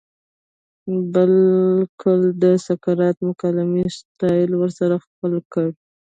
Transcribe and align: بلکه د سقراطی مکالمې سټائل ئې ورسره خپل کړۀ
بلکه 1.13 2.11
د 2.41 2.43
سقراطی 2.65 3.23
مکالمې 3.29 3.85
سټائل 3.97 4.51
ئې 4.53 4.57
ورسره 4.59 4.95
خپل 5.05 5.31
کړۀ 5.51 5.69